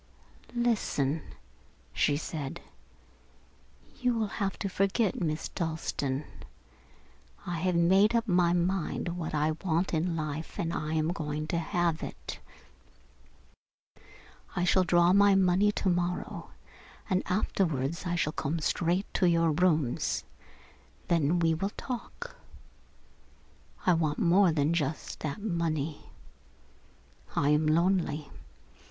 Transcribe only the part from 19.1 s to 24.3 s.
to your rooms. Then we will talk. I want